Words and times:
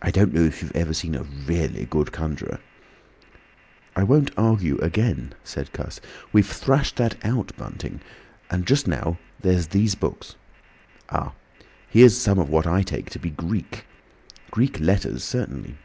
I 0.00 0.12
don't 0.12 0.32
know 0.32 0.42
if 0.44 0.62
you 0.62 0.68
have 0.68 0.76
ever 0.76 0.94
seen 0.94 1.16
a 1.16 1.24
really 1.24 1.86
good 1.86 2.12
conjuror—" 2.12 2.60
"I 3.96 4.04
won't 4.04 4.30
argue 4.36 4.78
again," 4.78 5.34
said 5.42 5.72
Cuss. 5.72 6.00
"We've 6.32 6.46
thrashed 6.48 6.94
that 6.98 7.16
out, 7.24 7.50
Bunting. 7.56 8.00
And 8.48 8.64
just 8.64 8.86
now 8.86 9.18
there's 9.40 9.66
these 9.66 9.96
books—Ah! 9.96 11.32
here's 11.88 12.16
some 12.16 12.38
of 12.38 12.48
what 12.48 12.68
I 12.68 12.82
take 12.82 13.10
to 13.10 13.18
be 13.18 13.30
Greek! 13.30 13.86
Greek 14.52 14.78
letters 14.78 15.24
certainly." 15.24 15.76